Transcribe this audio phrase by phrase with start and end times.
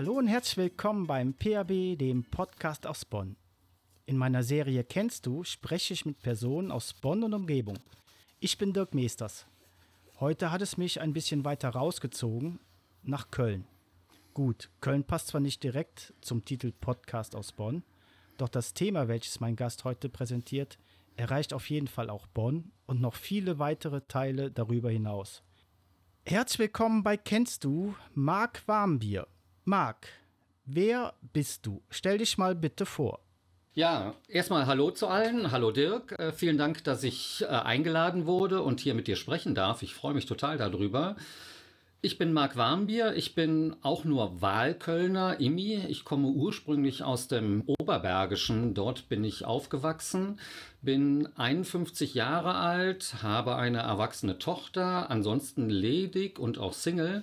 [0.00, 3.36] Hallo und herzlich willkommen beim PAB, dem Podcast aus Bonn.
[4.06, 7.78] In meiner Serie Kennst du spreche ich mit Personen aus Bonn und Umgebung.
[8.38, 9.46] Ich bin Dirk Meesters.
[10.18, 12.60] Heute hat es mich ein bisschen weiter rausgezogen
[13.02, 13.66] nach Köln.
[14.32, 17.82] Gut, Köln passt zwar nicht direkt zum Titel Podcast aus Bonn,
[18.38, 20.78] doch das Thema, welches mein Gast heute präsentiert,
[21.16, 25.42] erreicht auf jeden Fall auch Bonn und noch viele weitere Teile darüber hinaus.
[26.24, 29.26] Herzlich willkommen bei Kennst du Marc Warmbier.
[29.70, 30.08] Marc,
[30.64, 31.80] wer bist du?
[31.90, 33.20] Stell dich mal bitte vor.
[33.72, 35.52] Ja, erstmal Hallo zu allen.
[35.52, 36.18] Hallo Dirk.
[36.18, 39.82] Äh, vielen Dank, dass ich äh, eingeladen wurde und hier mit dir sprechen darf.
[39.82, 41.14] Ich freue mich total darüber.
[42.02, 43.14] Ich bin Marc Warmbier.
[43.14, 45.84] Ich bin auch nur Wahlkölner, Immi.
[45.86, 48.74] Ich komme ursprünglich aus dem Oberbergischen.
[48.74, 50.40] Dort bin ich aufgewachsen.
[50.82, 57.22] Bin 51 Jahre alt, habe eine erwachsene Tochter, ansonsten ledig und auch Single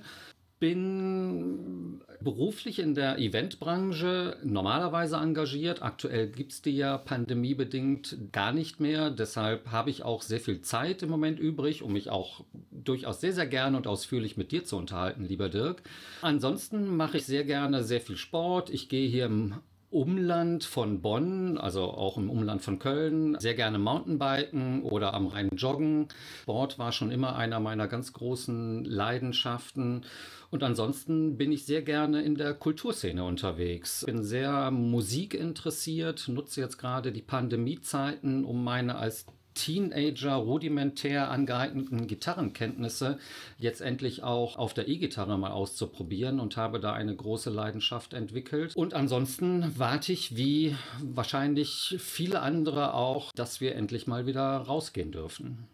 [0.60, 5.82] bin beruflich in der Eventbranche normalerweise engagiert.
[5.82, 9.12] Aktuell gibt's die ja pandemiebedingt gar nicht mehr.
[9.12, 13.34] Deshalb habe ich auch sehr viel Zeit im Moment übrig, um mich auch durchaus sehr,
[13.34, 15.84] sehr gerne und ausführlich mit dir zu unterhalten, lieber Dirk.
[16.22, 18.70] Ansonsten mache ich sehr gerne sehr viel Sport.
[18.70, 19.56] Ich gehe hier im
[19.90, 25.50] Umland von Bonn, also auch im Umland von Köln, sehr gerne Mountainbiken oder am Rhein
[25.56, 26.10] joggen.
[26.42, 30.04] Sport war schon immer einer meiner ganz großen Leidenschaften.
[30.50, 34.04] Und ansonsten bin ich sehr gerne in der Kulturszene unterwegs.
[34.06, 39.26] Bin sehr musikinteressiert, nutze jetzt gerade die Pandemiezeiten, um meine als
[39.58, 43.18] Teenager rudimentär angeeigneten Gitarrenkenntnisse
[43.58, 48.76] jetzt endlich auch auf der E-Gitarre mal auszuprobieren und habe da eine große Leidenschaft entwickelt.
[48.76, 55.12] Und ansonsten warte ich wie wahrscheinlich viele andere auch, dass wir endlich mal wieder rausgehen
[55.12, 55.68] dürfen.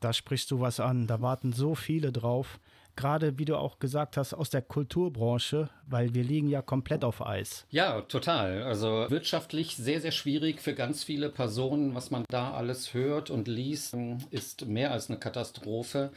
[0.00, 1.06] Da sprichst du was an.
[1.06, 2.58] Da warten so viele drauf
[3.00, 7.24] gerade wie du auch gesagt hast, aus der Kulturbranche, weil wir liegen ja komplett auf
[7.24, 7.64] Eis.
[7.70, 8.62] Ja, total.
[8.62, 11.94] Also wirtschaftlich sehr, sehr schwierig für ganz viele Personen.
[11.94, 13.96] Was man da alles hört und liest,
[14.30, 16.10] ist mehr als eine Katastrophe.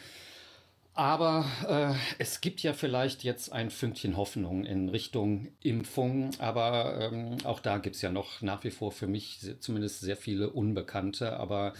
[0.96, 6.32] Aber äh, es gibt ja vielleicht jetzt ein Fünkchen Hoffnung in Richtung Impfung.
[6.38, 10.52] Aber ähm, auch da gibt's ja noch nach wie vor für mich zumindest sehr viele
[10.52, 11.38] Unbekannte.
[11.38, 11.74] Aber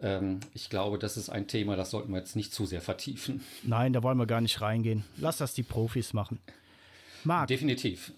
[0.00, 3.42] ähm, ich glaube, das ist ein Thema, das sollten wir jetzt nicht zu sehr vertiefen.
[3.64, 5.04] Nein, da wollen wir gar nicht reingehen.
[5.16, 6.38] Lass das die Profis machen.
[7.24, 7.48] Marc.
[7.48, 8.12] Definitiv.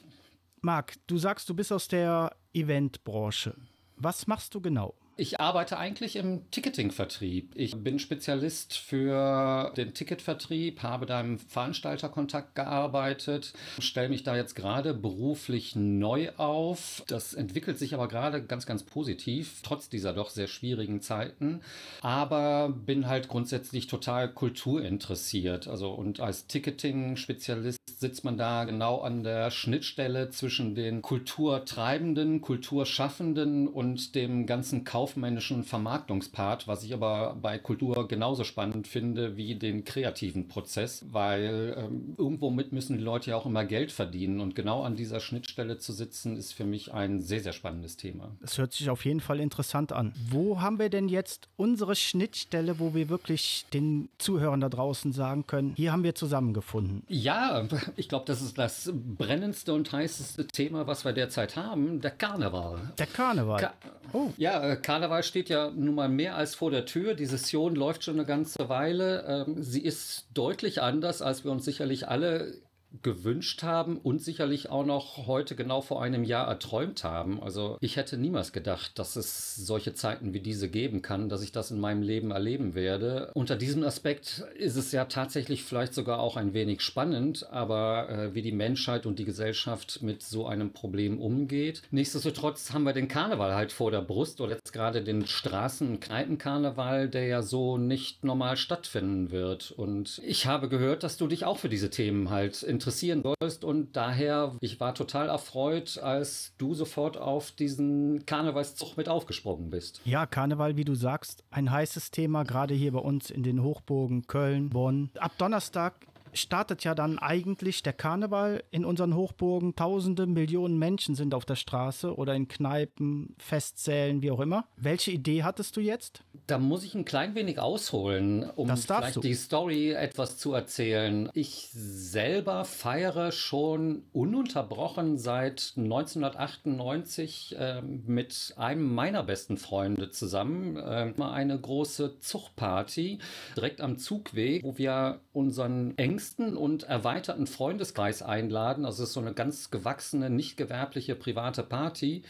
[0.61, 3.55] Marc, du sagst, du bist aus der Eventbranche.
[3.97, 4.95] Was machst du genau?
[5.17, 7.53] Ich arbeite eigentlich im Ticketing-Vertrieb.
[7.55, 14.57] Ich bin Spezialist für den Ticketvertrieb, habe da im Veranstalterkontakt gearbeitet, stelle mich da jetzt
[14.57, 17.05] gerade beruflich neu auf.
[17.07, 21.61] Das entwickelt sich aber gerade ganz, ganz positiv, trotz dieser doch sehr schwierigen Zeiten.
[22.01, 25.69] Aber bin halt grundsätzlich total kulturinteressiert.
[25.69, 33.69] Also und als Ticketing-Spezialist sitzt man da genau an der Schnittstelle zwischen den Kulturtreibenden, Kulturschaffenden
[33.69, 39.55] und dem ganzen Kauf kaufmännischen Vermarktungspart, was ich aber bei Kultur genauso spannend finde wie
[39.55, 44.41] den kreativen Prozess, weil ähm, irgendwo mit müssen die Leute ja auch immer Geld verdienen
[44.41, 48.31] und genau an dieser Schnittstelle zu sitzen, ist für mich ein sehr, sehr spannendes Thema.
[48.41, 50.15] Es hört sich auf jeden Fall interessant an.
[50.31, 55.47] Wo haben wir denn jetzt unsere Schnittstelle, wo wir wirklich den Zuhörern da draußen sagen
[55.47, 57.03] können, hier haben wir zusammengefunden?
[57.09, 62.13] Ja, ich glaube, das ist das brennendste und heißeste Thema, was wir derzeit haben, der
[62.13, 62.93] Karneval.
[62.97, 63.61] Der Karneval.
[63.61, 63.75] Ka
[64.15, 64.31] oh.
[64.39, 67.15] Ja, Karneval Karneval steht ja nun mal mehr als vor der Tür.
[67.15, 69.25] Die Session läuft schon eine ganze Weile.
[69.27, 72.55] Ähm, sie ist deutlich anders, als wir uns sicherlich alle
[73.03, 77.43] gewünscht haben und sicherlich auch noch heute genau vor einem Jahr erträumt haben.
[77.43, 81.53] Also ich hätte niemals gedacht, dass es solche Zeiten wie diese geben kann, dass ich
[81.53, 83.31] das in meinem Leben erleben werde.
[83.35, 88.35] Unter diesem Aspekt ist es ja tatsächlich vielleicht sogar auch ein wenig spannend, aber äh,
[88.35, 91.83] wie die Menschheit und die Gesellschaft mit so einem Problem umgeht.
[91.91, 96.01] Nichtsdestotrotz haben wir den Karneval halt vor der Brust oder jetzt gerade den Straßen- und
[96.01, 99.73] Kneipenkarneval, der ja so nicht normal stattfinden wird.
[99.73, 103.65] Und ich habe gehört, dass du dich auch für diese Themen halt interessierst interessieren sollst.
[103.65, 110.01] Und daher, ich war total erfreut, als du sofort auf diesen Karnevalszug mit aufgesprungen bist.
[110.05, 114.27] Ja, Karneval, wie du sagst, ein heißes Thema, gerade hier bei uns in den Hochburgen
[114.27, 115.11] Köln, Bonn.
[115.19, 115.95] Ab Donnerstag
[116.35, 119.75] startet ja dann eigentlich der Karneval in unseren Hochburgen.
[119.77, 124.67] Tausende, Millionen Menschen sind auf der Straße oder in Kneipen, Festsälen, wie auch immer.
[124.77, 126.23] Welche Idee hattest du jetzt?
[126.47, 129.21] Da muss ich ein klein wenig ausholen, um vielleicht du.
[129.21, 131.31] die Story etwas zu erzählen.
[131.33, 141.13] Ich selber feiere schon ununterbrochen seit 1998 äh, mit einem meiner besten Freunde zusammen äh,
[141.19, 143.19] eine große Zugparty
[143.57, 148.85] direkt am Zugweg, wo wir unseren engsten engsten und erweiterten Freundeskreis einladen.
[148.85, 152.23] Also es ist so eine ganz gewachsene, nicht gewerbliche private Party,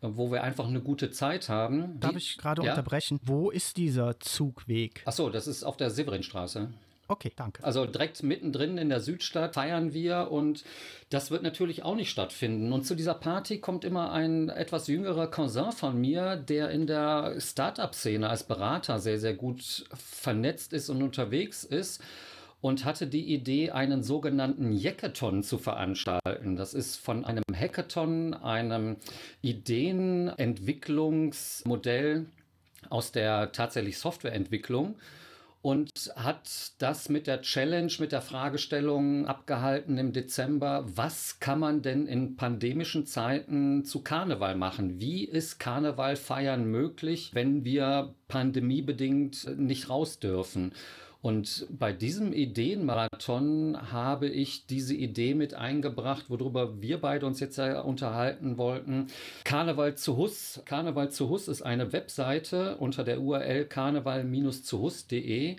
[0.00, 2.00] äh, wo wir einfach eine gute Zeit haben.
[2.00, 2.72] Darf ich gerade ja?
[2.72, 3.20] unterbrechen?
[3.24, 5.02] Wo ist dieser Zugweg?
[5.04, 6.68] Achso, das ist auf der Severinstraße.
[7.08, 7.62] Okay, danke.
[7.62, 10.64] Also direkt mittendrin in der Südstadt feiern wir und
[11.10, 12.72] das wird natürlich auch nicht stattfinden.
[12.72, 17.38] Und zu dieser Party kommt immer ein etwas jüngerer Cousin von mir, der in der
[17.38, 22.00] Startup-Szene als Berater sehr, sehr gut vernetzt ist und unterwegs ist
[22.62, 26.56] und hatte die Idee, einen sogenannten Hackathon zu veranstalten.
[26.56, 28.96] Das ist von einem Hackathon, einem
[29.42, 32.24] Ideenentwicklungsmodell
[32.88, 34.94] aus der tatsächlich Softwareentwicklung
[35.60, 41.82] und hat das mit der Challenge, mit der Fragestellung abgehalten im Dezember, was kann man
[41.82, 45.00] denn in pandemischen Zeiten zu Karneval machen?
[45.00, 50.72] Wie ist Karneval feiern möglich, wenn wir pandemiebedingt nicht raus dürfen?
[51.22, 57.58] Und bei diesem Ideenmarathon habe ich diese Idee mit eingebracht, worüber wir beide uns jetzt
[57.58, 59.06] ja unterhalten wollten.
[59.44, 60.60] Karneval zu Hus.
[60.64, 65.56] Karneval zu Hus ist eine Webseite unter der URL karneval-zu-hus.de,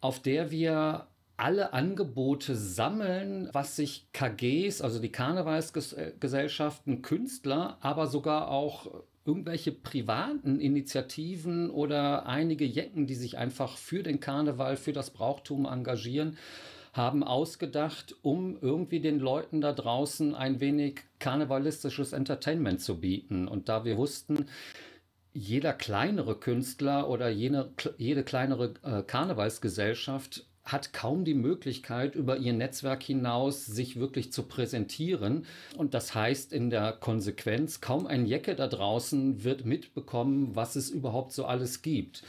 [0.00, 8.50] auf der wir alle Angebote sammeln, was sich KGs, also die Karnevalsgesellschaften, Künstler, aber sogar
[8.50, 8.86] auch
[9.26, 15.64] irgendwelche privaten Initiativen oder einige Jecken, die sich einfach für den Karneval, für das Brauchtum
[15.66, 16.36] engagieren,
[16.92, 23.48] haben ausgedacht, um irgendwie den Leuten da draußen ein wenig karnevalistisches Entertainment zu bieten.
[23.48, 24.46] Und da wir wussten,
[25.32, 32.54] jeder kleinere Künstler oder jene, jede kleinere äh, Karnevalsgesellschaft hat kaum die Möglichkeit, über ihr
[32.54, 35.44] Netzwerk hinaus sich wirklich zu präsentieren.
[35.76, 40.90] Und das heißt in der Konsequenz, kaum ein Jecke da draußen wird mitbekommen, was es
[40.90, 42.22] überhaupt so alles gibt.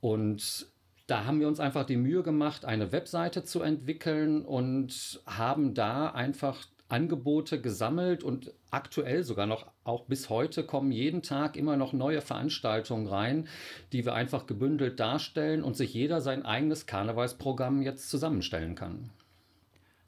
[0.00, 0.66] Und
[1.06, 6.08] da haben wir uns einfach die Mühe gemacht, eine Webseite zu entwickeln und haben da
[6.08, 11.92] einfach Angebote gesammelt und aktuell sogar noch, auch bis heute kommen jeden Tag immer noch
[11.92, 13.48] neue Veranstaltungen rein,
[13.92, 19.10] die wir einfach gebündelt darstellen und sich jeder sein eigenes Karnevalsprogramm jetzt zusammenstellen kann.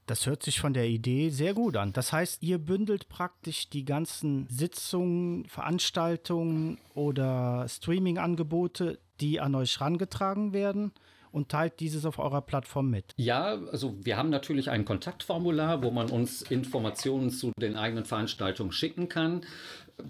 [0.06, 1.92] Das hört sich von der Idee sehr gut an.
[1.92, 10.54] Das heißt, ihr bündelt praktisch die ganzen Sitzungen, Veranstaltungen oder Streaming-Angebote, die an euch herangetragen
[10.54, 10.92] werden
[11.32, 13.12] und teilt dieses auf eurer Plattform mit.
[13.16, 18.72] Ja, also wir haben natürlich ein Kontaktformular, wo man uns Informationen zu den eigenen Veranstaltungen
[18.72, 19.42] schicken kann.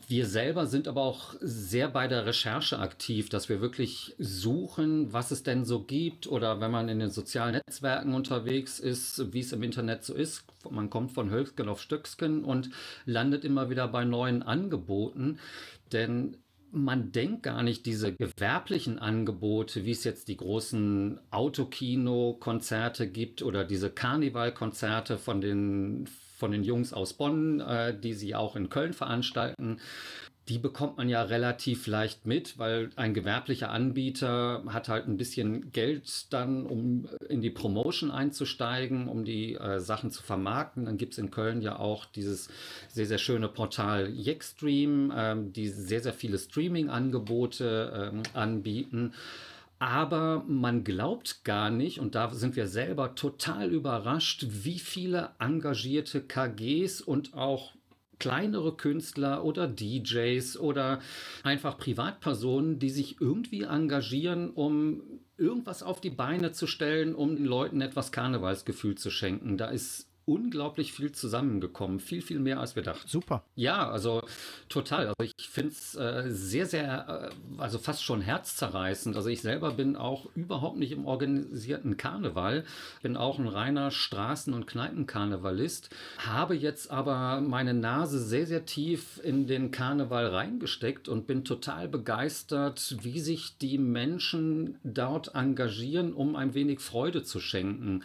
[0.06, 5.31] Wir selber sind aber auch sehr bei der Recherche aktiv, dass wir wirklich suchen, was
[5.31, 9.53] es denn so gibt oder wenn man in den sozialen Netzwerken unterwegs ist, wie es
[9.53, 10.44] im Internet so ist.
[10.70, 12.69] Man kommt von Hölzgen auf Stöcksken und
[13.06, 15.38] landet immer wieder bei neuen Angeboten.
[15.93, 16.37] Denn
[16.70, 23.65] man denkt gar nicht diese gewerblichen Angebote, wie es jetzt die großen Autokino-Konzerte gibt oder
[23.65, 28.93] diese Karnevalkonzerte von den, von den Jungs aus Bonn, äh, die sie auch in Köln
[28.93, 29.81] veranstalten
[30.49, 35.73] die bekommt man ja relativ leicht mit, weil ein gewerblicher Anbieter hat halt ein bisschen
[35.73, 40.87] Geld dann, um in die Promotion einzusteigen, um die äh, Sachen zu vermarkten.
[40.87, 42.49] Dann gibt es in Köln ja auch dieses
[42.89, 49.12] sehr, sehr schöne Portal Yexstream, ähm, die sehr, sehr viele Streaming-Angebote ähm, anbieten.
[49.79, 56.20] Aber man glaubt gar nicht, und da sind wir selber total überrascht, wie viele engagierte
[56.20, 57.75] KGs und auch
[58.19, 61.01] kleinere Künstler oder DJs oder
[61.43, 65.03] einfach Privatpersonen, die sich irgendwie engagieren, um
[65.37, 69.56] irgendwas auf die Beine zu stellen, um den Leuten etwas Karnevalsgefühl zu schenken.
[69.56, 72.01] Da ist unglaublich viel zusammengekommen.
[72.01, 73.08] Viel, viel mehr als wir dachten.
[73.08, 73.43] Super.
[73.56, 74.23] Ja, also
[74.69, 75.06] total.
[75.06, 79.17] Also ich finde es äh, sehr, sehr, äh, also fast schon herzzerreißend.
[79.17, 82.65] Also ich selber bin auch überhaupt nicht im organisierten Karneval.
[83.03, 85.89] Bin auch ein reiner Straßen- und Kneipenkarnevalist.
[86.19, 91.89] Habe jetzt aber meine Nase sehr, sehr tief in den Karneval reingesteckt und bin total
[91.89, 98.03] begeistert, wie sich die Menschen dort engagieren, um ein wenig Freude zu schenken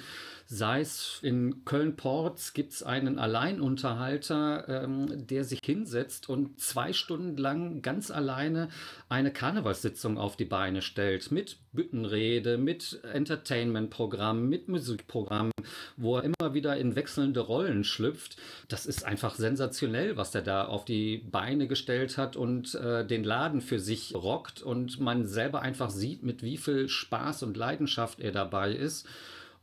[0.54, 7.38] sei es in Köln-Porz gibt es einen Alleinunterhalter, ähm, der sich hinsetzt und zwei Stunden
[7.38, 8.70] lang ganz alleine
[9.10, 15.50] eine Karnevalssitzung auf die Beine stellt mit Büttenrede, mit Entertainment-Programm, mit Musikprogramm,
[15.98, 18.38] wo er immer wieder in wechselnde Rollen schlüpft.
[18.68, 23.24] Das ist einfach sensationell, was er da auf die Beine gestellt hat und äh, den
[23.24, 28.20] Laden für sich rockt und man selber einfach sieht, mit wie viel Spaß und Leidenschaft
[28.20, 29.08] er dabei ist.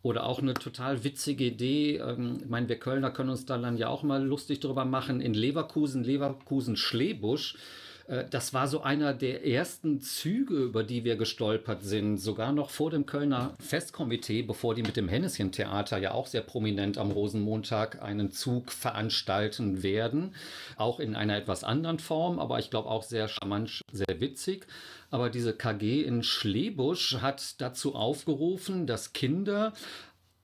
[0.02, 1.96] Oder auch eine total witzige Idee.
[1.96, 5.20] Ähm, ich meine, wir Kölner können uns da dann ja auch mal lustig drüber machen.
[5.20, 7.89] In Leverkusen, Leverkusen Schlebusch Äh,
[8.30, 12.90] das war so einer der ersten Züge, über die wir gestolpert sind, sogar noch vor
[12.90, 18.32] dem Kölner Festkomitee, bevor die mit dem Henneschen-Theater ja auch sehr prominent am Rosenmontag einen
[18.32, 20.34] Zug veranstalten werden.
[20.76, 24.66] Auch in einer etwas anderen Form, aber ich glaube auch sehr charmant, sehr witzig.
[25.12, 29.72] Aber diese KG in Schlebusch hat dazu aufgerufen, dass Kinder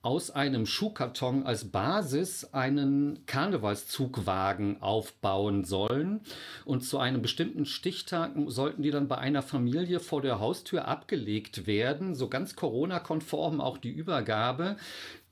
[0.01, 6.21] aus einem Schuhkarton als Basis einen Karnevalszugwagen aufbauen sollen.
[6.65, 11.67] Und zu einem bestimmten Stichtag sollten die dann bei einer Familie vor der Haustür abgelegt
[11.67, 14.77] werden, so ganz Corona-konform auch die Übergabe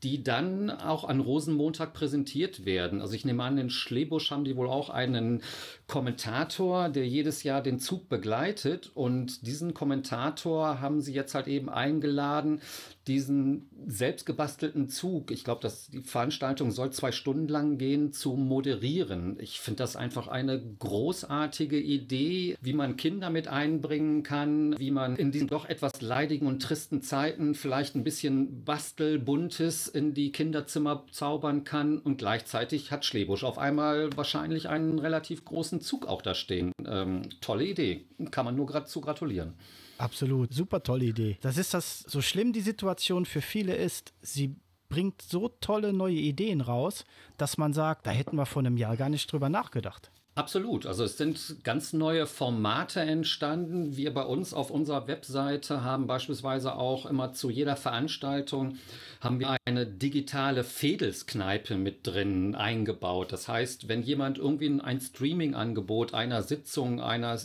[0.04, 3.02] die dann auch an Rosenmontag präsentiert werden.
[3.02, 5.42] Also ich nehme an, in Schlebusch haben die wohl auch einen
[5.88, 8.92] Kommentator, der jedes Jahr den Zug begleitet.
[8.94, 12.62] Und diesen Kommentator haben sie jetzt halt eben eingeladen,
[13.08, 19.38] diesen selbstgebastelten Zug, ich glaube, die Veranstaltung soll zwei Stunden lang gehen, zu moderieren.
[19.40, 25.16] Ich finde das einfach eine großartige Idee, wie man Kinder mit einbringen kann, wie man
[25.18, 31.06] in diesen doch etwas leidigen und tristen Zeiten vielleicht ein bisschen Bastelbuntes in die Kinderzimmer
[31.12, 32.00] zaubern kann.
[32.00, 36.72] Und gleichzeitig hat Schlebusch auf einmal wahrscheinlich einen relativ großen Zug auch da stehen.
[36.86, 38.06] Ähm, tolle Idee.
[38.32, 39.54] Kann man nur gerade zu gratulieren.
[39.98, 41.38] Absolut, super tolle Idee.
[41.42, 44.56] Das ist das, so schlimm die Situation für viele ist, sie
[44.90, 47.06] bringt so tolle neue Ideen raus,
[47.38, 50.12] dass man sagt, da hätten wir vor einem Jahr gar nicht drüber nachgedacht.
[50.38, 50.86] Absolut.
[50.86, 53.96] Also es sind ganz neue Formate entstanden.
[53.96, 58.78] Wir bei uns auf unserer Webseite haben beispielsweise auch immer zu jeder Veranstaltung
[59.22, 63.32] haben wir eine digitale Fedelskneipe mit drin eingebaut.
[63.32, 67.40] Das heißt, wenn jemand irgendwie ein Streaming-Angebot einer Sitzung, einer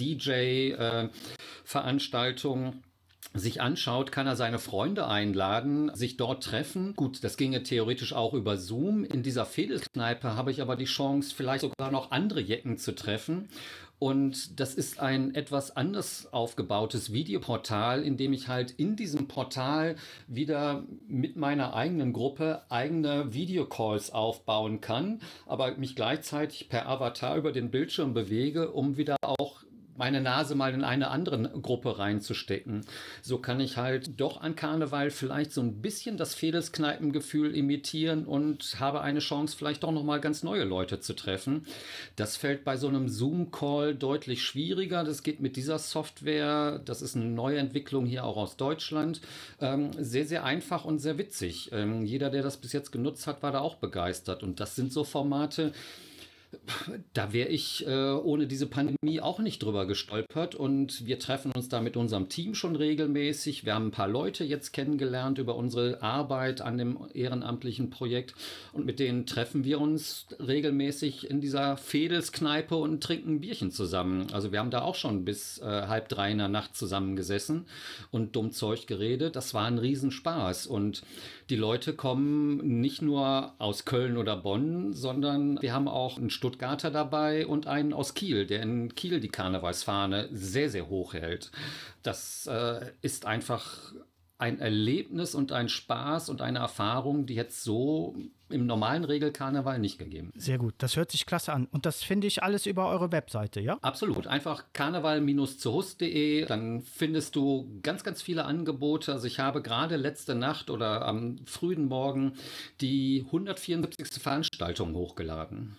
[0.00, 2.72] DJ-Veranstaltung äh,
[3.34, 6.94] sich anschaut, kann er seine Freunde einladen, sich dort treffen.
[6.94, 9.04] Gut, das ginge theoretisch auch über Zoom.
[9.04, 13.48] In dieser Fedelskneipe habe ich aber die Chance, vielleicht sogar noch andere Jecken zu treffen.
[13.98, 19.94] Und das ist ein etwas anders aufgebautes Videoportal, in dem ich halt in diesem Portal
[20.26, 27.52] wieder mit meiner eigenen Gruppe eigene Videocalls aufbauen kann, aber mich gleichzeitig per Avatar über
[27.52, 29.62] den Bildschirm bewege, um wieder auch
[29.96, 32.84] meine Nase mal in eine andere Gruppe reinzustecken.
[33.20, 38.80] So kann ich halt doch an Karneval vielleicht so ein bisschen das Fedelskneipengefühl imitieren und
[38.80, 41.66] habe eine Chance, vielleicht doch noch mal ganz neue Leute zu treffen.
[42.16, 45.04] Das fällt bei so einem Zoom-Call deutlich schwieriger.
[45.04, 46.80] Das geht mit dieser Software.
[46.84, 49.20] Das ist eine neue Entwicklung hier auch aus Deutschland.
[49.60, 51.70] Ähm, sehr, sehr einfach und sehr witzig.
[51.72, 54.42] Ähm, jeder, der das bis jetzt genutzt hat, war da auch begeistert.
[54.42, 55.72] Und das sind so Formate,
[57.14, 60.54] da wäre ich äh, ohne diese Pandemie auch nicht drüber gestolpert.
[60.54, 63.64] Und wir treffen uns da mit unserem Team schon regelmäßig.
[63.64, 68.34] Wir haben ein paar Leute jetzt kennengelernt über unsere Arbeit an dem ehrenamtlichen Projekt.
[68.72, 74.26] Und mit denen treffen wir uns regelmäßig in dieser Fedelskneipe und trinken ein Bierchen zusammen.
[74.32, 77.66] Also wir haben da auch schon bis äh, halb drei in der Nacht zusammengesessen
[78.10, 79.36] und dumm Zeug geredet.
[79.36, 80.66] Das war ein Riesenspaß.
[80.66, 81.02] Und
[81.50, 86.90] die Leute kommen nicht nur aus Köln oder Bonn, sondern wir haben auch einen Stuttgarter
[86.90, 91.52] dabei und einen aus Kiel, der in Kiel die Karnevalsfahne sehr, sehr hoch hält.
[92.02, 93.92] Das äh, ist einfach
[94.38, 98.16] ein Erlebnis und ein Spaß und eine Erfahrung, die jetzt so
[98.48, 100.32] im normalen Regelkarneval nicht gegeben.
[100.34, 101.68] Sehr gut, das hört sich klasse an.
[101.70, 103.78] Und das finde ich alles über eure Webseite, ja?
[103.82, 104.26] Absolut.
[104.26, 109.12] Einfach karneval-zuhust.de, dann findest du ganz, ganz viele Angebote.
[109.12, 112.32] Also ich habe gerade letzte Nacht oder am frühen Morgen
[112.80, 114.20] die 174.
[114.20, 115.76] Veranstaltung hochgeladen.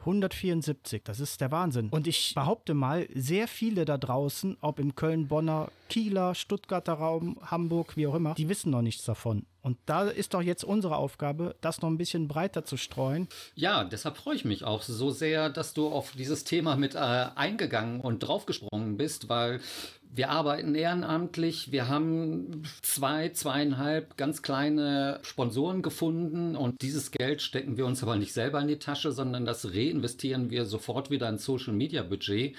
[0.00, 1.88] 174, das ist der Wahnsinn.
[1.90, 7.38] Und ich behaupte mal, sehr viele da draußen, ob im Köln, Bonner, Kieler, Stuttgarter Raum,
[7.42, 9.46] Hamburg, wie auch immer, die wissen noch nichts davon.
[9.62, 13.28] Und da ist doch jetzt unsere Aufgabe, das noch ein bisschen breiter zu streuen.
[13.54, 16.98] Ja, deshalb freue ich mich auch so sehr, dass du auf dieses Thema mit äh,
[16.98, 19.60] eingegangen und draufgesprungen bist, weil
[20.12, 21.70] wir arbeiten ehrenamtlich.
[21.70, 28.16] Wir haben zwei, zweieinhalb ganz kleine Sponsoren gefunden und dieses Geld stecken wir uns aber
[28.16, 32.56] nicht selber in die Tasche, sondern das reinvestieren wir sofort wieder in Social Media Budget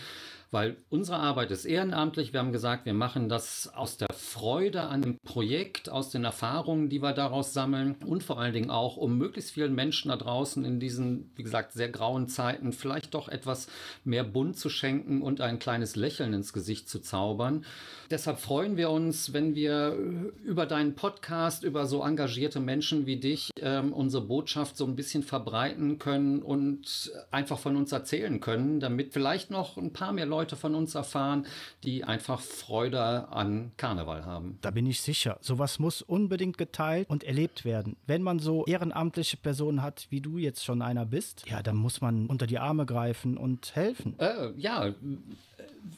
[0.52, 2.34] weil unsere Arbeit ist ehrenamtlich.
[2.34, 6.90] Wir haben gesagt, wir machen das aus der Freude an dem Projekt, aus den Erfahrungen,
[6.90, 10.66] die wir daraus sammeln und vor allen Dingen auch, um möglichst vielen Menschen da draußen
[10.66, 13.68] in diesen, wie gesagt, sehr grauen Zeiten vielleicht doch etwas
[14.04, 17.66] mehr Bunt zu schenken und ein kleines Lächeln ins Gesicht zu zaubern.
[18.10, 19.96] Deshalb freuen wir uns, wenn wir
[20.44, 25.24] über deinen Podcast, über so engagierte Menschen wie dich, ähm, unsere Botschaft so ein bisschen
[25.24, 30.41] verbreiten können und einfach von uns erzählen können, damit vielleicht noch ein paar mehr Leute
[30.42, 31.46] Leute von uns erfahren,
[31.84, 34.58] die einfach Freude an Karneval haben.
[34.62, 35.38] Da bin ich sicher.
[35.40, 37.96] Sowas muss unbedingt geteilt und erlebt werden.
[38.08, 42.02] Wenn man so ehrenamtliche Personen hat, wie du jetzt schon einer bist, ja, dann muss
[42.02, 44.16] man unter die Arme greifen und helfen.
[44.18, 44.96] Äh, ja,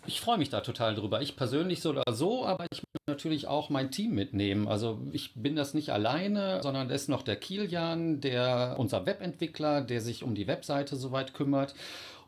[0.06, 1.22] ich freue mich da total drüber.
[1.22, 4.68] Ich persönlich so oder so, aber ich will natürlich auch mein Team mitnehmen.
[4.68, 9.82] Also ich bin das nicht alleine, sondern da ist noch der Kilian, der unser Webentwickler,
[9.82, 11.76] der sich um die Webseite soweit kümmert.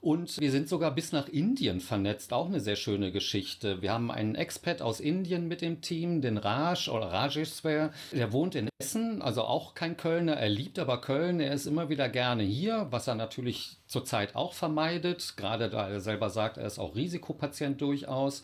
[0.06, 2.32] Und wir sind sogar bis nach Indien vernetzt.
[2.32, 3.82] Auch eine sehr schöne Geschichte.
[3.82, 7.92] Wir haben einen Expat aus Indien mit dem Team, den Raj oder Rajeshwar.
[8.12, 10.34] Der wohnt in Essen, also auch kein Kölner.
[10.34, 11.40] Er liebt aber Köln.
[11.40, 15.38] Er ist immer wieder gerne hier, was er natürlich zurzeit auch vermeidet.
[15.38, 18.44] Gerade da er selber sagt, er ist auch Risikopatient durchaus.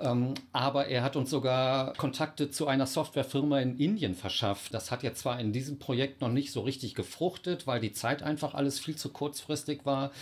[0.00, 4.72] Ähm, aber er hat uns sogar Kontakte zu einer Softwarefirma in Indien verschafft.
[4.74, 8.22] Das hat jetzt zwar in diesem Projekt noch nicht so richtig gefruchtet, weil die Zeit
[8.22, 10.12] einfach alles viel zu kurzfristig war.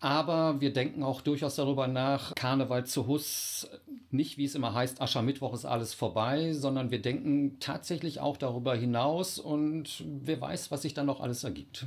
[0.00, 3.68] Aber wir denken auch durchaus darüber nach, Karneval zu Hus,
[4.10, 8.74] nicht wie es immer heißt, Aschermittwoch ist alles vorbei, sondern wir denken tatsächlich auch darüber
[8.74, 11.86] hinaus und wer weiß, was sich dann noch alles ergibt.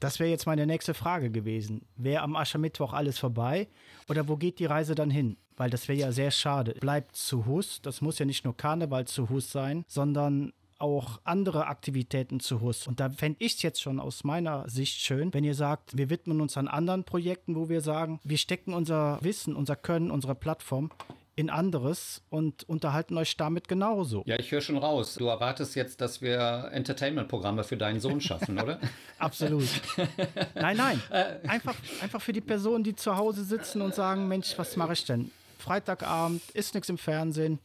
[0.00, 1.82] Das wäre jetzt meine nächste Frage gewesen.
[1.96, 3.68] Wäre am Aschermittwoch alles vorbei
[4.08, 5.36] oder wo geht die Reise dann hin?
[5.56, 6.74] Weil das wäre ja sehr schade.
[6.80, 10.52] Bleibt zu Hus, das muss ja nicht nur Karneval zu Hus sein, sondern
[10.84, 12.86] auch andere Aktivitäten zu Hus.
[12.86, 16.10] Und da fände ich es jetzt schon aus meiner Sicht schön, wenn ihr sagt, wir
[16.10, 20.34] widmen uns an anderen Projekten, wo wir sagen, wir stecken unser Wissen, unser Können, unsere
[20.34, 20.90] Plattform
[21.36, 24.22] in anderes und unterhalten euch damit genauso.
[24.26, 25.14] Ja, ich höre schon raus.
[25.14, 28.78] Du erwartest jetzt, dass wir Entertainment-Programme für deinen Sohn schaffen, oder?
[29.18, 29.68] Absolut.
[30.54, 31.02] Nein, nein.
[31.48, 35.04] Einfach, einfach für die Personen, die zu Hause sitzen und sagen, Mensch, was mache ich
[35.06, 35.30] denn?
[35.58, 37.58] Freitagabend, ist nichts im Fernsehen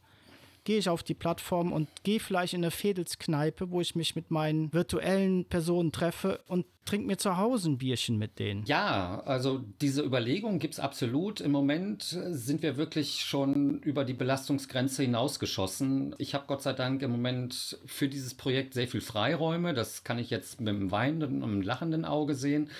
[0.64, 4.30] gehe ich auf die Plattform und gehe vielleicht in eine Fädelskneipe, wo ich mich mit
[4.30, 8.64] meinen virtuellen Personen treffe und trinke mir zu Hause ein Bierchen mit denen.
[8.64, 11.40] Ja, also diese Überlegung gibt es absolut.
[11.40, 16.14] Im Moment sind wir wirklich schon über die Belastungsgrenze hinausgeschossen.
[16.18, 19.74] Ich habe Gott sei Dank im Moment für dieses Projekt sehr viel Freiräume.
[19.74, 22.70] Das kann ich jetzt mit einem weinenden und einem lachenden Auge sehen.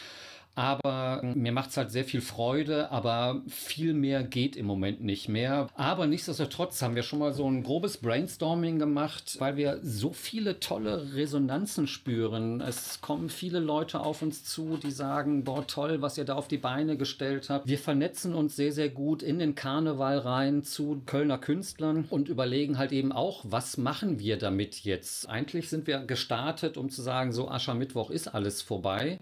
[0.60, 5.26] Aber mir macht es halt sehr viel Freude, aber viel mehr geht im Moment nicht
[5.26, 5.68] mehr.
[5.74, 10.60] Aber nichtsdestotrotz haben wir schon mal so ein grobes Brainstorming gemacht, weil wir so viele
[10.60, 12.60] tolle Resonanzen spüren.
[12.60, 16.46] Es kommen viele Leute auf uns zu, die sagen, boah, toll, was ihr da auf
[16.46, 17.66] die Beine gestellt habt.
[17.66, 22.76] Wir vernetzen uns sehr, sehr gut in den Karneval rein zu Kölner Künstlern und überlegen
[22.76, 25.26] halt eben auch, was machen wir damit jetzt?
[25.26, 29.20] Eigentlich sind wir gestartet, um zu sagen, so Aschermittwoch ist alles vorbei.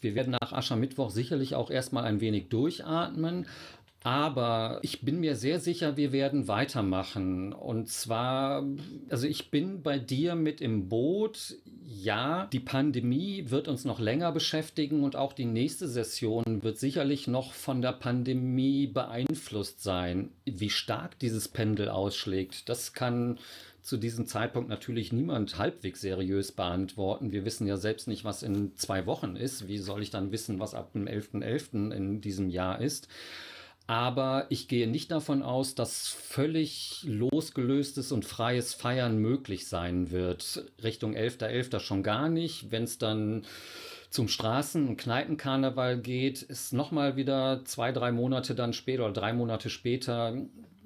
[0.00, 3.46] Wir werden nach Aschermittwoch sicherlich auch erstmal ein wenig durchatmen.
[4.06, 7.52] Aber ich bin mir sehr sicher, wir werden weitermachen.
[7.52, 8.64] Und zwar,
[9.08, 11.56] also ich bin bei dir mit im Boot.
[11.84, 17.26] Ja, die Pandemie wird uns noch länger beschäftigen und auch die nächste Session wird sicherlich
[17.26, 20.30] noch von der Pandemie beeinflusst sein.
[20.44, 23.40] Wie stark dieses Pendel ausschlägt, das kann
[23.86, 27.30] zu diesem Zeitpunkt natürlich niemand halbwegs seriös beantworten.
[27.30, 29.68] Wir wissen ja selbst nicht, was in zwei Wochen ist.
[29.68, 31.42] Wie soll ich dann wissen, was ab dem 11.11.
[31.44, 31.94] .11.
[31.94, 33.06] in diesem Jahr ist?
[33.86, 40.64] Aber ich gehe nicht davon aus, dass völlig losgelöstes und freies Feiern möglich sein wird.
[40.82, 41.76] Richtung 11.11.
[41.76, 41.78] .11.
[41.78, 42.72] schon gar nicht.
[42.72, 43.44] Wenn es dann
[44.10, 49.32] zum Straßen- und Kneipenkarneval geht, ist nochmal wieder zwei, drei Monate dann später oder drei
[49.32, 50.34] Monate später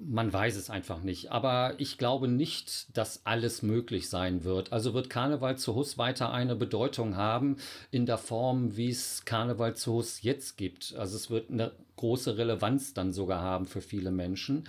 [0.07, 1.31] man weiß es einfach nicht.
[1.31, 4.71] Aber ich glaube nicht, dass alles möglich sein wird.
[4.73, 7.57] Also wird Karneval zu Hus weiter eine Bedeutung haben
[7.91, 10.95] in der Form, wie es Karneval zu Hus jetzt gibt.
[10.97, 14.67] Also es wird eine große Relevanz dann sogar haben für viele Menschen.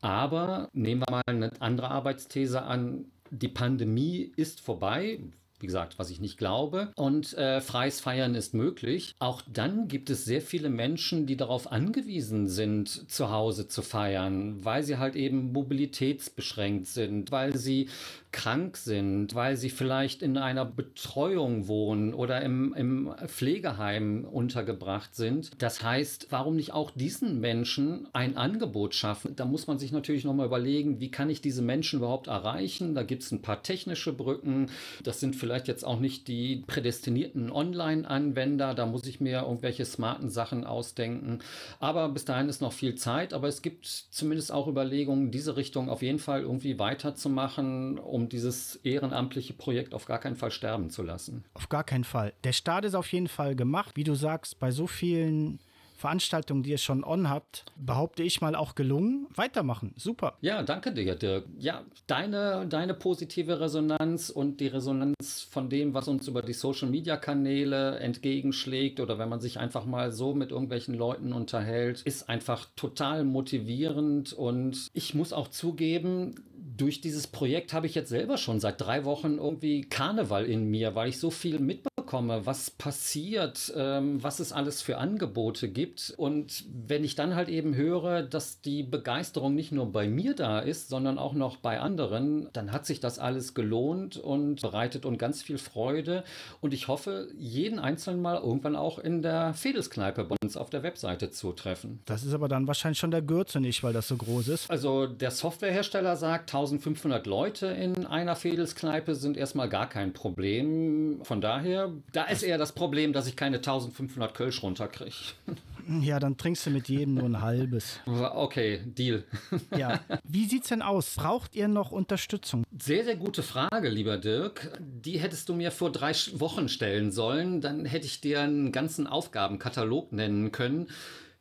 [0.00, 3.06] Aber nehmen wir mal eine andere Arbeitsthese an.
[3.30, 5.18] Die Pandemie ist vorbei
[5.60, 6.92] wie gesagt, was ich nicht glaube.
[6.96, 9.14] Und äh, freies Feiern ist möglich.
[9.18, 14.64] Auch dann gibt es sehr viele Menschen, die darauf angewiesen sind, zu Hause zu feiern,
[14.64, 17.88] weil sie halt eben mobilitätsbeschränkt sind, weil sie
[18.34, 25.52] krank sind, weil sie vielleicht in einer Betreuung wohnen oder im, im Pflegeheim untergebracht sind.
[25.62, 29.36] Das heißt, warum nicht auch diesen Menschen ein Angebot schaffen?
[29.36, 32.96] Da muss man sich natürlich nochmal überlegen, wie kann ich diese Menschen überhaupt erreichen?
[32.96, 34.68] Da gibt es ein paar technische Brücken.
[35.04, 38.74] Das sind vielleicht jetzt auch nicht die prädestinierten Online-Anwender.
[38.74, 41.38] Da muss ich mir irgendwelche smarten Sachen ausdenken.
[41.78, 43.32] Aber bis dahin ist noch viel Zeit.
[43.32, 48.76] Aber es gibt zumindest auch Überlegungen, diese Richtung auf jeden Fall irgendwie weiterzumachen, um dieses
[48.76, 51.44] ehrenamtliche Projekt auf gar keinen Fall sterben zu lassen.
[51.54, 52.32] Auf gar keinen Fall.
[52.44, 53.96] Der Start ist auf jeden Fall gemacht.
[53.96, 55.58] Wie du sagst, bei so vielen
[56.04, 59.26] Veranstaltungen, die ihr schon on habt, behaupte ich mal auch gelungen.
[59.34, 59.94] Weitermachen.
[59.96, 60.36] Super.
[60.42, 61.46] Ja, danke dir, Dirk.
[61.58, 66.90] Ja, deine, deine positive Resonanz und die Resonanz von dem, was uns über die Social
[66.90, 72.28] Media Kanäle entgegenschlägt oder wenn man sich einfach mal so mit irgendwelchen Leuten unterhält, ist
[72.28, 76.34] einfach total motivierend und ich muss auch zugeben,
[76.76, 80.94] durch dieses Projekt habe ich jetzt selber schon seit drei Wochen irgendwie Karneval in mir,
[80.94, 86.12] weil ich so viel mitbekomme, was passiert, ähm, was es alles für Angebote gibt.
[86.16, 90.58] Und wenn ich dann halt eben höre, dass die Begeisterung nicht nur bei mir da
[90.58, 95.18] ist, sondern auch noch bei anderen, dann hat sich das alles gelohnt und bereitet uns
[95.18, 96.24] ganz viel Freude.
[96.60, 100.82] Und ich hoffe, jeden einzelnen Mal irgendwann auch in der Fedelskneipe bei uns auf der
[100.82, 102.00] Webseite zu treffen.
[102.06, 104.70] Das ist aber dann wahrscheinlich schon der Gürze nicht, weil das so groß ist.
[104.70, 111.20] Also der Softwarehersteller sagt, 1500 Leute in einer Fedelskneipe sind erstmal gar kein Problem.
[111.22, 115.14] Von daher, da ist eher das Problem, dass ich keine 1500 Kölsch runterkriege.
[116.00, 118.00] Ja, dann trinkst du mit jedem nur ein halbes.
[118.06, 119.24] Okay, Deal.
[119.76, 120.00] Ja.
[120.24, 121.16] Wie sieht's denn aus?
[121.16, 122.64] Braucht ihr noch Unterstützung?
[122.78, 124.78] Sehr, sehr gute Frage, lieber Dirk.
[124.80, 127.60] Die hättest du mir vor drei Wochen stellen sollen.
[127.60, 130.88] Dann hätte ich dir einen ganzen Aufgabenkatalog nennen können.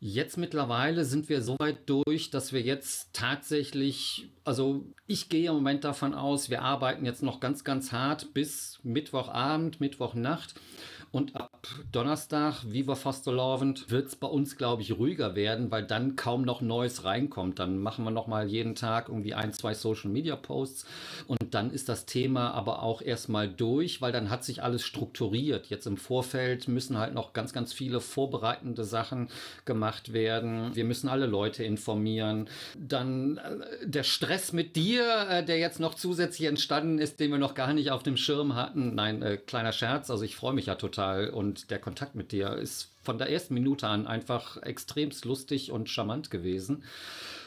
[0.06, 5.56] Jetzt mittlerweile sind wir so weit durch, dass wir jetzt tatsächlich, also ich gehe im
[5.56, 10.56] Moment davon aus, wir arbeiten jetzt noch ganz, ganz hart bis Mittwochabend, Mittwochnacht.
[11.12, 16.18] Und ab Donnerstag, Viva Fastelovend, wird es bei uns, glaube ich, ruhiger werden, weil dann
[16.18, 17.60] kaum noch Neues reinkommt.
[17.60, 20.86] Dann machen wir noch mal jeden Tag irgendwie ein, zwei Social Media Posts
[21.28, 25.68] und dann ist das Thema aber auch erstmal durch, weil dann hat sich alles strukturiert.
[25.68, 29.30] Jetzt im Vorfeld müssen halt noch ganz, ganz viele vorbereitende Sachen
[29.66, 30.74] gemacht werden.
[30.74, 32.50] Wir müssen alle Leute informieren.
[32.78, 37.38] Dann äh, der Stress mit dir, äh, der jetzt noch zusätzlich entstanden ist, den wir
[37.38, 38.96] noch gar nicht auf dem Schirm hatten.
[38.96, 40.10] Nein, äh, kleiner Scherz.
[40.10, 41.30] Also ich freue mich ja total total.
[41.30, 45.90] Und der Kontakt mit dir ist von der ersten Minute an einfach extremst lustig und
[45.90, 46.84] charmant gewesen.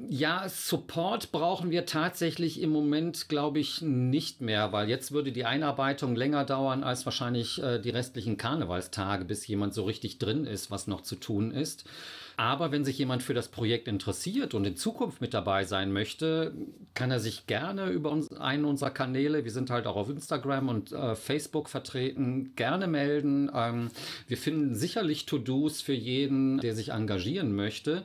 [0.09, 5.47] Ja, Support brauchen wir tatsächlich im Moment, glaube ich, nicht mehr, weil jetzt würde die
[5.47, 10.71] Einarbeitung länger dauern als wahrscheinlich äh, die restlichen Karnevalstage, bis jemand so richtig drin ist,
[10.71, 11.85] was noch zu tun ist.
[12.38, 16.53] Aber wenn sich jemand für das Projekt interessiert und in Zukunft mit dabei sein möchte,
[16.92, 20.68] kann er sich gerne über uns, einen unserer Kanäle, wir sind halt auch auf Instagram
[20.68, 23.51] und äh, Facebook vertreten, gerne melden.
[23.55, 23.88] Ähm,
[24.29, 28.05] wir finden sicherlich To-Dos für jeden, der sich engagieren möchte.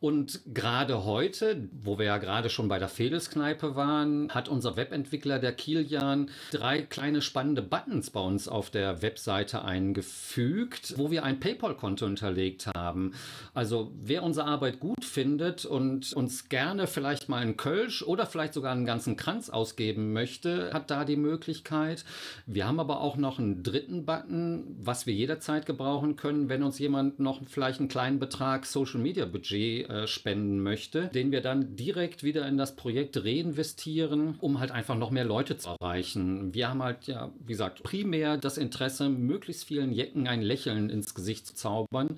[0.00, 5.38] Und gerade heute, wo wir ja gerade schon bei der Fedelskneipe waren, hat unser Webentwickler,
[5.38, 11.38] der Kilian, drei kleine spannende Buttons bei uns auf der Webseite eingefügt, wo wir ein
[11.38, 13.12] PayPal-Konto hinterlegt haben.
[13.52, 18.54] Also wer unsere Arbeit gut findet und uns gerne vielleicht mal einen Kölsch oder vielleicht
[18.54, 22.06] sogar einen ganzen Kranz ausgeben möchte, hat da die Möglichkeit.
[22.46, 26.78] Wir haben aber auch noch einen dritten Button, was wir jederzeit gebrauchen können, wenn uns
[26.78, 31.74] jemand noch vielleicht einen kleinen Betrag Social Media Budget äh, spenden möchte, den wir dann
[31.74, 36.54] direkt wieder in das Projekt reinvestieren, um halt einfach noch mehr Leute zu erreichen.
[36.54, 41.14] Wir haben halt ja, wie gesagt, primär das Interesse, möglichst vielen Jecken ein Lächeln ins
[41.14, 42.16] Gesicht zu zaubern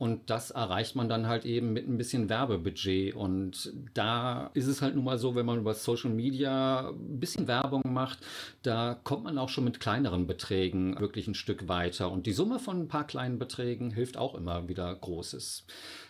[0.00, 3.14] und das erreicht man dann halt eben mit ein bisschen Werbebudget.
[3.14, 7.46] Und da ist es halt nun mal so, wenn man über Social Media ein bisschen
[7.46, 8.20] Werbung macht,
[8.62, 12.10] da kommt man auch schon mit kleineren Beträgen wirklich ein Stück weiter.
[12.10, 15.66] Und die Summe von ein paar kleinen Beträgen hilft auch immer wieder Großes.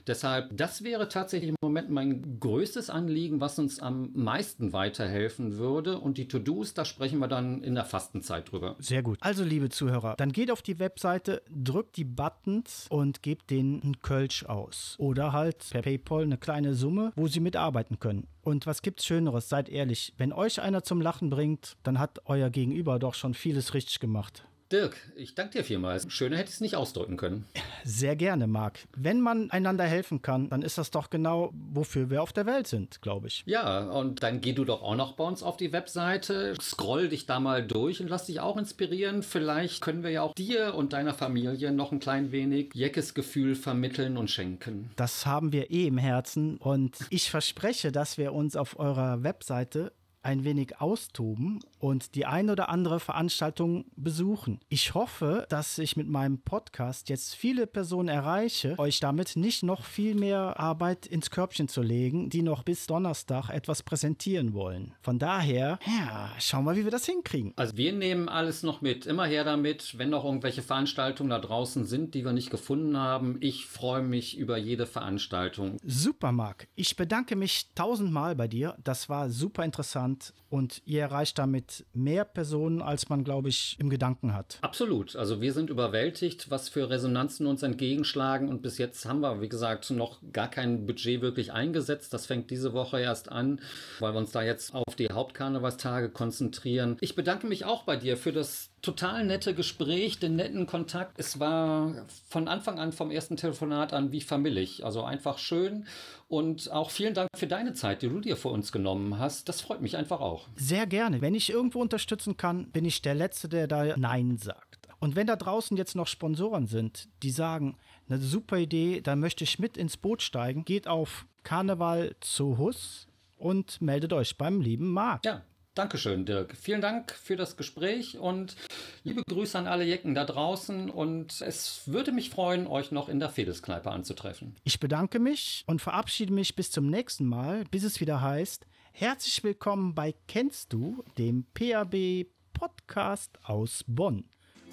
[0.07, 5.99] Deshalb, das wäre tatsächlich im Moment mein größtes Anliegen, was uns am meisten weiterhelfen würde.
[5.99, 8.77] Und die To-Dos, da sprechen wir dann in der Fastenzeit drüber.
[8.79, 9.19] Sehr gut.
[9.21, 14.01] Also, liebe Zuhörer, dann geht auf die Webseite, drückt die Buttons und gebt den einen
[14.01, 14.97] Kölsch aus.
[14.99, 18.27] Oder halt per PayPal eine kleine Summe, wo Sie mitarbeiten können.
[18.43, 19.49] Und was gibt's Schöneres?
[19.49, 20.15] Seid ehrlich.
[20.17, 24.45] Wenn euch einer zum Lachen bringt, dann hat euer Gegenüber doch schon vieles richtig gemacht.
[24.73, 26.07] Dirk, ich danke dir vielmals.
[26.13, 27.45] Schöner hätte ich es nicht ausdrücken können.
[27.85, 28.79] Sehr gerne, Marc.
[28.97, 32.69] Wenn man einander helfen kann, dann ist das doch genau, wofür wir auf der Welt
[32.69, 33.43] sind, glaube ich.
[33.47, 37.27] Ja, und dann geh du doch auch noch bei uns auf die Webseite, scroll dich
[37.27, 39.25] da mal durch und lass dich auch inspirieren.
[39.25, 43.57] Vielleicht können wir ja auch dir und deiner Familie noch ein klein wenig Jeckes Gefühl
[43.57, 44.91] vermitteln und schenken.
[44.95, 49.93] Das haben wir eh im Herzen und ich verspreche, dass wir uns auf eurer Webseite
[50.23, 54.61] ein wenig austoben und die ein oder andere Veranstaltung besuchen.
[54.69, 59.85] Ich hoffe, dass ich mit meinem Podcast jetzt viele Personen erreiche, euch damit nicht noch
[59.85, 64.95] viel mehr Arbeit ins Körbchen zu legen, die noch bis Donnerstag etwas präsentieren wollen.
[65.01, 67.53] Von daher, ja, schauen wir, wie wir das hinkriegen.
[67.57, 71.87] Also wir nehmen alles noch mit, immer her damit, wenn noch irgendwelche Veranstaltungen da draußen
[71.87, 73.39] sind, die wir nicht gefunden haben.
[73.41, 75.79] Ich freue mich über jede Veranstaltung.
[75.83, 76.69] Super, Marc.
[76.75, 78.77] Ich bedanke mich tausendmal bei dir.
[78.85, 83.77] Das war super interessant kennengelernt und ihr erreicht damit mehr Personen, als man, glaube ich,
[83.79, 84.59] im Gedanken hat.
[84.63, 85.15] Absolut.
[85.15, 89.49] Also wir sind überwältigt, was für Resonanzen uns entgegenschlagen und bis jetzt haben wir, wie
[89.49, 92.13] gesagt, noch gar kein Budget wirklich eingesetzt.
[92.13, 93.61] Das fängt diese Woche erst an,
[94.01, 96.97] weil wir uns da jetzt auf die Hauptkarnevalstage konzentrieren.
[97.01, 101.19] Ich bedanke mich auch bei dir für das total nette Gespräch, den netten Kontakt.
[101.19, 104.83] Es war von Anfang an, vom ersten Telefonat an, wie familisch.
[104.83, 105.87] Also einfach schön.
[106.29, 109.49] Und auch vielen Dank für deine Zeit, die du dir für uns genommen hast.
[109.49, 110.49] Das freut mich einfach auch.
[110.57, 111.21] Sehr gerne.
[111.21, 114.89] Wenn ich irgendwo unterstützen kann, bin ich der Letzte, der da Nein sagt.
[114.99, 117.77] Und wenn da draußen jetzt noch Sponsoren sind, die sagen,
[118.09, 123.09] eine super Idee, da möchte ich mit ins Boot steigen, geht auf Karneval zu Hus
[123.39, 125.25] und meldet euch beim lieben Marc.
[125.25, 125.43] Ja,
[125.75, 126.57] Dankeschön, Dirk.
[126.57, 128.57] Vielen Dank für das Gespräch und
[129.05, 130.91] liebe Grüße an alle Jecken da draußen.
[130.91, 134.57] Und es würde mich freuen, euch noch in der Fedeskneipe anzutreffen.
[134.65, 139.45] Ich bedanke mich und verabschiede mich bis zum nächsten Mal, bis es wieder heißt: Herzlich
[139.45, 144.25] willkommen bei Kennst du, dem PAB Podcast aus Bonn.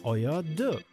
[0.02, 0.84] Euer Dirk.